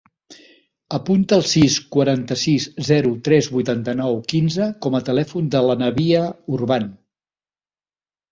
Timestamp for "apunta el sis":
0.97-1.73